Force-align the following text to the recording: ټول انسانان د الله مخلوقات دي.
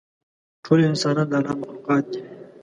ټول 0.63 0.79
انسانان 0.89 1.27
د 1.31 1.33
الله 1.37 1.53
مخلوقات 1.59 2.03
دي. 2.11 2.21